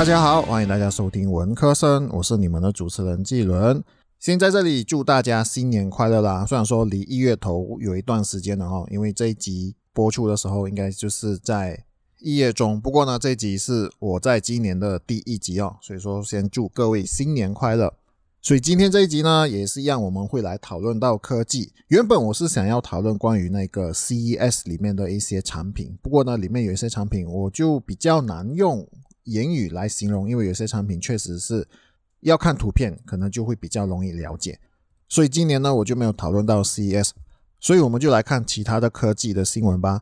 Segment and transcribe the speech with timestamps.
[0.00, 3.84] 大家好，欢迎大家收听文科生，我是你们的主持人季伦。
[4.18, 6.46] 先在这里祝大家新年快乐啦！
[6.46, 11.84] 虽然说离一月头有一段时间了哈，因为这一集播出的时候应该就是在
[12.18, 12.80] 一月中。
[12.80, 17.92] 不过呢，这一集是我在今年的第一集哦，所以说先祝各位新年快乐。
[18.40, 21.74] 所以今天这一集呢，也是一样，我们会来讨论到科技。
[21.88, 28.88] 原本我是想要讨论关于那个 CES 里面的一些产品，不过呢，里面有一些产品我就比较难用
[29.24, 31.66] 言语来形容，因为有些产品确实是
[32.20, 34.58] 要看图片，可能就会比较容易了解。
[35.08, 37.10] 所以今年呢，我就没有讨论到 CES，
[37.58, 40.00] 所以我们就来看其他的科技的新闻吧。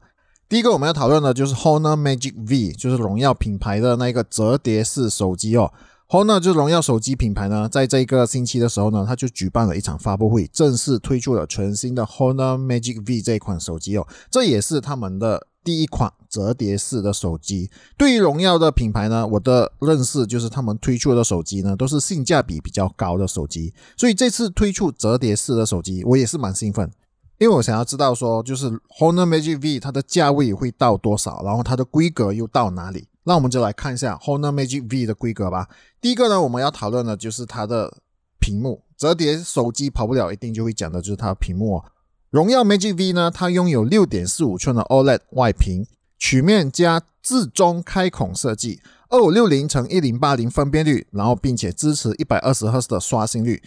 [0.48, 5.72] 第一个我们要讨论的就是 Honor Magic V，就是荣耀品牌的那个折叠式手机哦。
[6.08, 14.08] Honor 就是荣耀手机品牌呢，在这一个星期的时候呢，它就举办了一场发布会，正式推出了全新的 Honor Magic V 这一款手机哦。
[14.30, 17.70] 这也是他们的第一款折叠式的手机。
[17.98, 23.74] 对于荣耀的品牌呢，我的认识就是他们推出的手机呢，都是性价比比较高的手机。
[23.94, 26.90] 所以这次推出折叠式的手机，我也是蛮兴奋，
[27.36, 33.06] 因为我想要知道说，就是 Honor Magic V 它的价位会到多少，然后它的规格又到哪里。
[33.24, 35.68] 那我们就来看一下 Honor Magic V 的规格吧。
[36.00, 37.98] 第一个呢，我们要讨论的就是它的
[38.40, 38.80] 屏幕。
[38.96, 41.82] 折叠手机跑不了，一定就会讲的就是它的屏幕。
[42.30, 45.86] 荣耀 Magic V 呢，它拥有六点四五寸的 OLED 外屏，
[46.18, 53.62] 曲面加自中开孔设计，二五六零乘一零八零分辨率，然后并且支持一百二十赫兹的刷新率。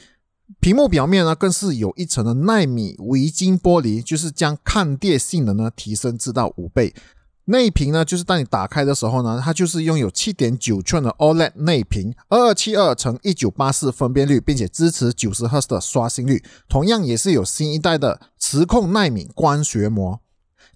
[0.59, 6.93] 屏幕表面呢，更是有一层的纳米微晶玻璃，就是将抗跌性能呢提升至到五倍。
[7.51, 20.19] 内屏呢，就是当你打开的时候呢，它就是拥有七点九寸的 OLED 内屏，二二七二乘一九八四分辨率，并且支持九十赫兹的刷新率，同样也是有新一代的磁控耐敏光学膜。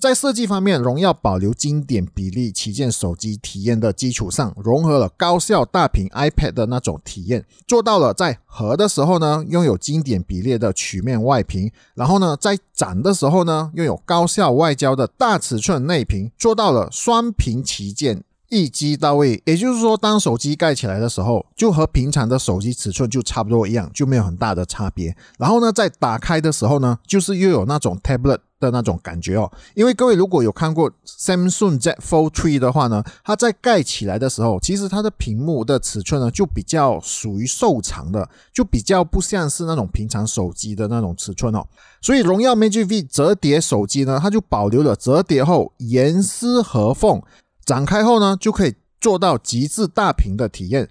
[0.05, 18.23] 在设计方面，荣耀保留经典比例旗舰手机体验的基础上，融合了高效大屏 iPad 的那种体验，做到了在合的时候呢，拥有经典比例的曲面外屏，然后呢，在展的时候呢，拥有高效外交的大尺寸内屏，做到了双屏旗舰。
[18.49, 25.15] 一机到位，也就是说，当手机盖起来的时候，就和平常的手机尺寸就差不多一样，就没有很大的差别。
[25.37, 29.51] 然后呢，在打开的时候呢，就是又有那种 tablet 的那种感觉哦。
[29.73, 41.65] 因为各位如果有看过 Samsung Z Fold 3的话呢，它在盖起来的时候，其实它的屏幕的尺寸呢就比较属于瘦长的，就比较不像是那种平常手机的那种尺寸哦。
[41.99, 47.19] 所以荣耀 Magic V 折叠手机呢，它就保留了折叠后严丝合缝。
[47.65, 50.87] 展开后呢，就可以做到极致大屏的体验。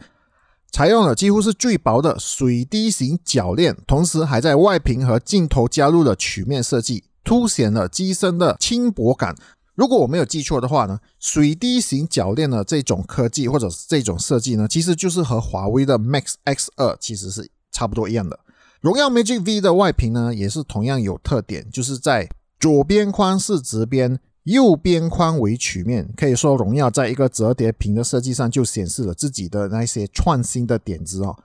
[0.73, 9.37] 采用了几乎是最薄的水滴型铰链，同时还在外屏和镜头加入了曲面设计，凸显了机身的轻薄感。
[9.77, 18.41] 如果我没有记错的话呢，水滴型铰链的这种科技或者是这种设计呢，其实就是和华为的 Max X 二其实是差不多一样的。
[18.81, 24.19] 荣耀 Magic V 的外屏呢，也是同样有特点，就是在左边框是直边。
[24.44, 31.37] 右边框为曲面，可以说荣耀在一个折叠屏的设计上就显示了自己的那些创新的点子哦。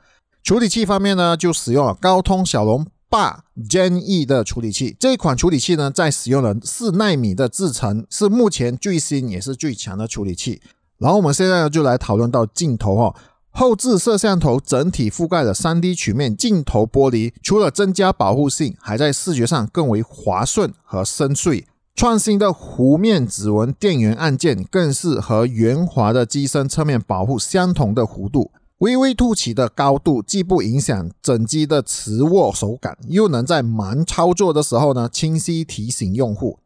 [0.44, 4.96] 处理器方面呢，就使用了高通骁龙八 Gen E 的处理器。
[5.00, 10.62] 这一款处理器呢，在使用了四纳米的制程，是目前最新也是最强的处理器。
[10.98, 13.16] 然后我们现在呢，就来讨论到镜头哦。
[13.52, 21.64] 后置摄像头整体覆盖了 3D 曲面镜头玻璃，除了增加保护性，还在视觉上更为滑顺和深邃。
[22.00, 36.60] 创新的弧面指纹电源按键更是和圆滑的机身侧面保护相同的弧度，微微凸起的高度既不影响整机的持握手感，又能在忙操作的时候呢清晰提醒用户。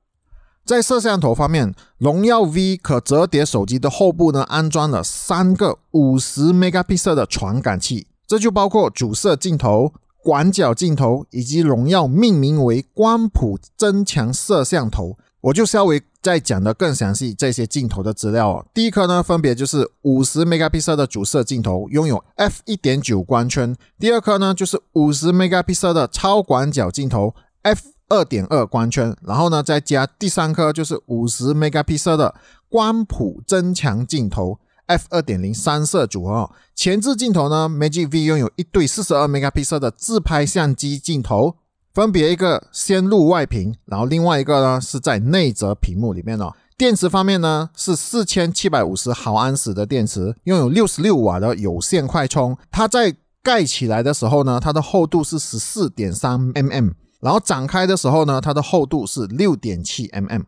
[0.63, 9.93] 在摄像头方面，荣耀 V 可折叠手机的后部呢安装了三个五十 megapixel 的传感器，这就包括主摄镜头。
[10.23, 18.65] 广角镜头以及荣耀命名为光谱增强摄像头，我就稍微再讲的更详细这些镜头的资料哦。
[18.73, 29.13] 第一颗呢，分别就是五十 megapixel 的主摄镜头，拥有 f 一点九光圈；第二颗呢，就是五十 megapixel 的超广角镜头，f 二点二光圈。
[29.21, 32.33] 然后呢，再加第三颗就是五十 megapixel 的
[32.69, 34.57] 光谱增强镜头。
[34.93, 41.55] F 二点零三摄组合，前置镜头呢，Magic V 拥有一对四十二 megapixel 的自拍相机镜头，
[41.93, 46.53] 分别一个先入外屏，然后另外一个呢是在内折屏幕里面哦。
[46.77, 52.57] 电池方面呢是四千七百五十毫安时的电池，拥有六十六瓦的有线快充。
[52.71, 60.43] 它在盖起来的时候呢，它的厚度是十四点三 mm，然后展开的时候呢，它的厚度是六点七 mm。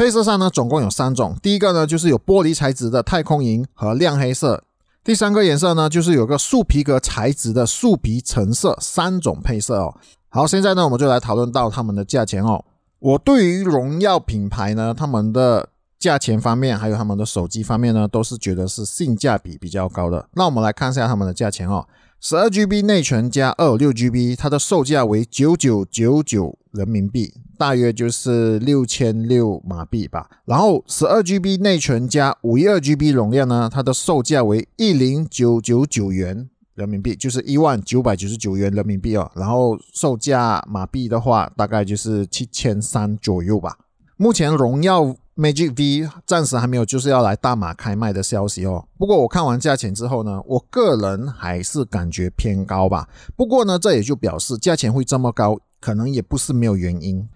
[0.00, 1.36] 配色上呢，总共有三种。
[1.42, 4.56] 第一个呢，就是有玻璃材质的太空银和亮黑色；
[5.04, 9.94] 第三个颜色呢，就是有个树皮革材质的树皮橙色三种配色哦。
[10.30, 12.64] 好，现在呢，我们就来讨论到它们的价钱哦。
[12.98, 15.68] 我对于荣耀品牌呢，他们的
[15.98, 20.26] 价钱方面，还有他们的手机方面呢，都是觉得是性价比比较高的。
[20.32, 21.86] 那我们来看一下他们的价钱哦。
[22.18, 30.30] 十二 GB 内存加二五六 GB，它的售价为九九九九人民币，大约就是六千六马币吧。
[30.46, 39.30] 然后十二 GB 内存加五一二 GB 容量呢，它的售价为一零九九九元人民币，就是一万九百九十九元人民币哦。
[39.34, 43.76] 然后售价马币的话，大概就是七千三左右吧。
[44.16, 45.14] 目前荣耀。
[45.36, 48.86] Magic V 暂时还没有就是要来大马开卖的消息哦。
[48.98, 53.08] 不过我看完价钱之后呢，我个人还是感觉偏高吧。
[53.36, 57.26] 不过呢，这也就表示价钱会这么高，可能也不是没有原因。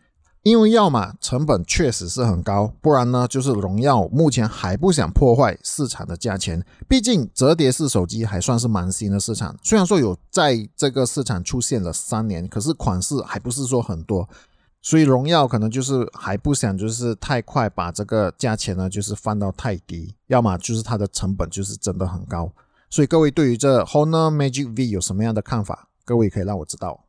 [0.45, 6.63] 因为要么成本确实是很高，不然呢就是荣耀目前还不想破坏市场的价钱。
[6.87, 14.29] 毕竟折叠式手机还算是蛮新的市场，虽然说有在这个市场出现了三年，可是款式还不是说很多。
[14.83, 22.53] 所以荣耀可能就是还不想就是太快把这个价钱呢就是放到太低，要么就是它的成本就是真的很高。
[22.91, 25.89] 所以各位对于这 Honor Magic V 有什么样的看法？
[26.05, 27.04] 各位可以让我知道。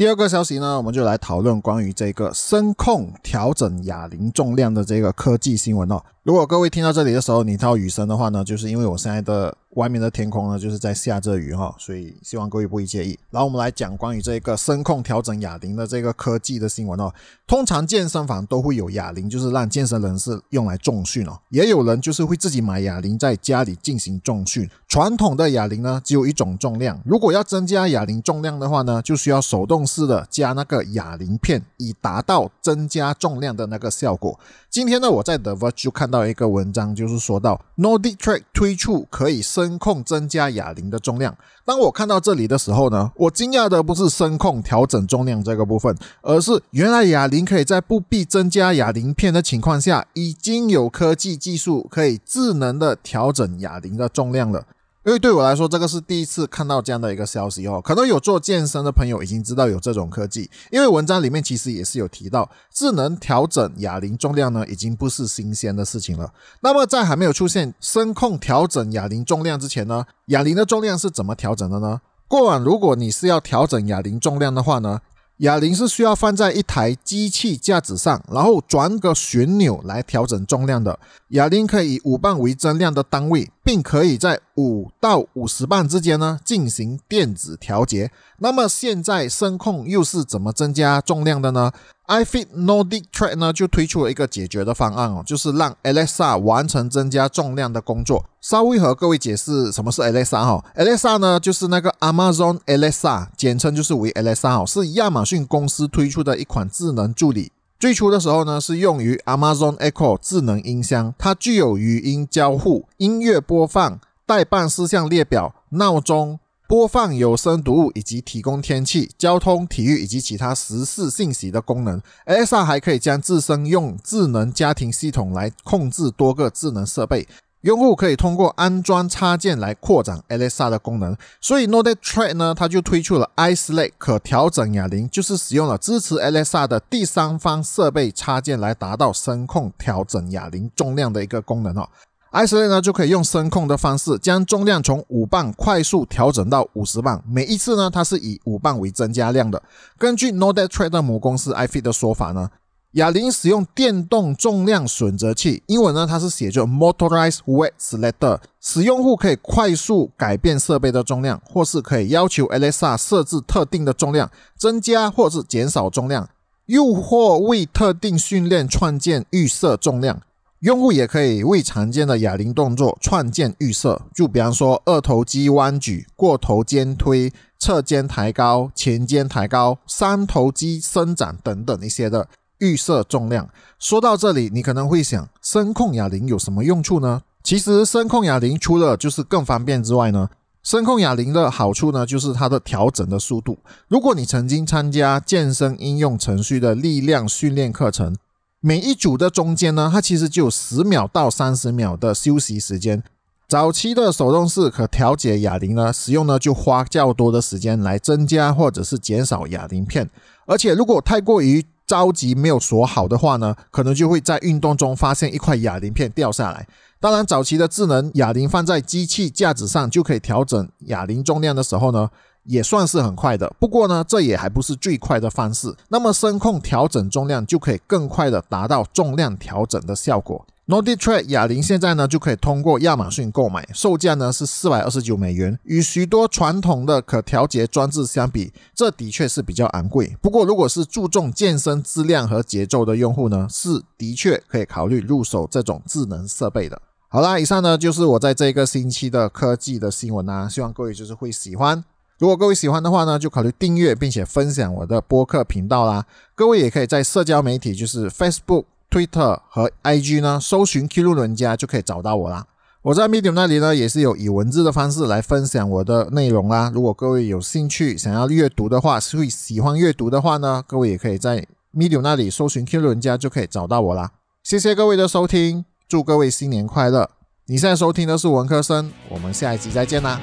[0.00, 6.02] 第二个消息呢，我们就来讨论关于这个声控调整哑铃重量的这个科技新闻哦。
[6.22, 9.54] 如果各位听到这里的时候，你听到雨声的话呢，就是因为我现在的。
[9.76, 13.16] 外面的天空呢，就是在下着雨哈，所以希望各位不会介意。
[13.30, 17.12] 然后我们来讲关于这个声控调整哑铃的这个科技的新闻哦。
[17.46, 21.38] 通常健身房都会有哑铃，就是让健身人士用来重训哦。
[21.50, 24.68] 也有人就是会自己买哑铃在家里进行重训。
[24.88, 27.00] 传统的哑铃呢，只有一种重量。
[27.04, 34.38] 如果要增加哑铃重量的话呢，就需要手动式的加那个哑铃片，以达到增加重量的那个效果。
[34.68, 41.36] 今天呢，我在 The Verge 就看到一个文章，就是说到 Nordic Track 推出可以声控增加哑铃的重量。
[41.64, 54.64] 当我看到这里的时候呢，我惊讶的不是声控调整重量这个部分，而是原来哑铃可以在不必增加哑铃片的情况下，已经有科技技术可以智能的调整哑铃的重量了。
[55.06, 57.80] 因为对我来说，这个是第一次看到这样的一个消息哦。
[57.82, 66.34] 可能有做健身的朋友已经知道有这种科技，因为文章里面其实也是有提到，智能调整哑铃重量呢，已经不是新鲜的事情了。
[66.60, 72.02] 那么在还没有出现声控调整哑铃重量之前呢，哑铃的重量是怎么调整的呢？
[72.28, 75.00] 过往如果你是要调整哑铃重量的话呢？
[75.38, 80.98] 哑铃是需要放在一台机器架子上，然后转个旋钮来调整重量的。
[81.28, 88.10] 哑铃可以以五磅为增量的单位，并可以在五到五十磅之间呢进行电子调节。
[88.38, 91.70] 那么现在声控又是怎么增加重量的呢
[92.06, 98.24] ？iFit Nordic Track 呢就推出了一个解决的方案哦，就是让 Alexa 完成增加重量的工作。
[98.40, 107.52] 稍微和各位解释什么是 Alexa 哈，Alexa 呢就是那个 Amazon Alexa，简称就是为 Alexa 哈，是亚马逊公司推出的一款智能助理。
[107.80, 116.38] 最初的时候呢是用于 Amazon Echo 智能音箱，它具有语音交互、音乐播放、代办事项列表、闹钟。
[116.68, 122.00] 播放有声读物以及提供天气、交通、体育以及其他时事信息的功能。
[122.26, 127.26] Alexa 还可以将自身用智能家庭系统来控制多个智能设备。
[127.62, 131.16] 用户可以通过安装插件来扩展 Alexa 的功能。
[131.40, 141.88] 所以 NodeTrack 呢，它就推出了 Isolate 可调整哑铃，就是使用了支持 Alexa 的第三方设备插件来达到声控调整哑铃重量的一个功能哦。
[142.32, 149.60] Isolate 呢就可以用声控的方式将重量从五磅快速调整到五十磅，每一次呢它是以五磅为增加量的。
[149.98, 152.48] 根据 NodeTrack 的母公司 iFit 的说法呢，
[152.94, 164.28] 哑铃使用电动重量选择器，英文呢它是写作 Motorized Weight Selector，使用户可以快速改变设备的重量，或是可以要求 Alexa 设置特定的重量，
[164.58, 166.30] 增加或是减少重量，
[166.66, 170.22] 又或为特定训练创建预设重量。
[170.58, 182.28] 用户也可以为常见的哑铃动作创建预设，就比方说二头肌弯举、过头肩推、侧肩抬高、前肩抬高、三头肌伸展等等一些的
[182.60, 183.50] 预设重量。
[183.78, 187.22] 说到这里，你可能会想，声控哑铃有什么用处呢？
[187.42, 190.28] 其实，声控哑铃除了就是更方便之外呢，
[190.62, 193.58] 声控哑铃的好处呢，就是它的调整的速度。
[193.88, 198.14] 如果你曾经参加健身应用程序的力量训练课程，
[198.60, 203.02] 每一组的中间呢，它其实就有十秒到三十秒的休息时间。
[203.48, 210.08] 早期的手动式可调节哑铃呢，使用呢就花较多的时间来增加或者是减少哑铃片。
[210.46, 216.64] 而且如果太过于着急没有锁好的话呢，可能就会在运动中发现一块哑铃片掉下来。
[217.00, 222.08] 当然，早期的智能哑铃放在机器架子上就可以调整哑铃重量的时候呢，
[222.44, 223.52] 也算是很快的。
[223.58, 225.74] 不过呢，这也还不是最快的方式。
[225.88, 230.46] 那么声控调整重量就可以更快的达到重量调整的效果。
[230.66, 235.58] Nordic Trade 哑铃现在呢就可以通过亚马逊购买，售价呢是四百二十九美元。
[235.64, 240.16] 与许多传统的可调节装置相比，这的确是比较昂贵。
[240.22, 246.80] 不过，如果是注重健身质量和节奏的用户呢，是的确可以考虑入手这种智能设备的。
[247.08, 251.82] 好啦，以上呢就是我在这个星期的科技的新闻啊，希望各位就是会喜欢。
[252.18, 256.06] 如果各位喜欢的话呢，就考虑订阅并且分享我的播客频道啦。
[256.36, 258.66] 各位也可以在社交媒体，就是 Facebook。
[258.90, 262.46] Twitter 和 IG 呢，搜寻 Q 路人家就可以找到我啦。
[262.82, 266.72] 我在 Medium 那里呢，也是有以文字的方式来分享我的内容啦。
[266.74, 274.12] 如果各位有兴趣想要阅读的话，是会喜欢阅读的话呢，各位也可以在 Medium 那里搜寻 Q 路人家就可以找到我啦。
[274.42, 277.10] 谢谢各位的收听，祝各位新年快乐！
[277.46, 280.18] 你现在收听的是文科生，我们下一集再见啦。